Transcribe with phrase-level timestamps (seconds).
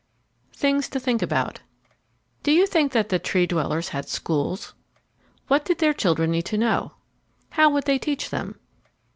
[0.53, 1.59] THINGS TO THINK ABOUT
[2.41, 4.73] Do you think that the Tree dwellers had schools?
[5.47, 6.93] What did their children need to know?
[7.51, 8.55] How would they teach them?